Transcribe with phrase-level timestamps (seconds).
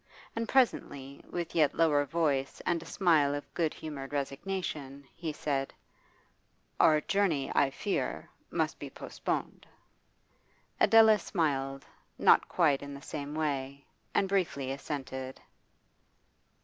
[0.35, 5.75] And presently, with yet lower voice and a smile of good humoured resignation, he said
[6.79, 9.67] 'Our journey, I fear, must be postponed.'
[10.79, 11.85] Adela smiled,
[12.17, 13.85] not quite in the same way,
[14.15, 15.39] and briefly assented.